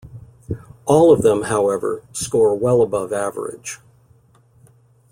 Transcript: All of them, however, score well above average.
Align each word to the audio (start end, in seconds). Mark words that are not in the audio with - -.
All 0.87 1.13
of 1.13 1.21
them, 1.21 1.43
however, 1.43 2.01
score 2.11 2.55
well 2.55 2.81
above 2.81 3.13
average. 3.13 3.77